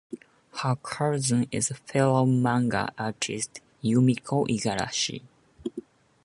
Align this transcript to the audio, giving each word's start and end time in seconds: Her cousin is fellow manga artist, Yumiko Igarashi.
Her 0.63 0.77
cousin 0.81 1.45
is 1.51 1.67
fellow 1.85 2.25
manga 2.25 2.91
artist, 2.97 3.59
Yumiko 3.83 4.47
Igarashi. 4.49 5.21